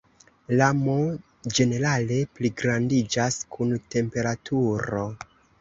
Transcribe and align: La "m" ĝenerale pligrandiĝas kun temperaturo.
La 0.59 0.69
"m" 0.77 0.95
ĝenerale 1.57 2.17
pligrandiĝas 2.39 3.39
kun 3.57 3.79
temperaturo. 3.97 5.07